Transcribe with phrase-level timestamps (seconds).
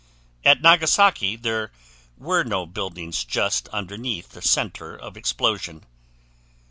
[0.43, 1.71] At Nagasaki there
[2.17, 5.83] were no buildings just underneath the center of explosion.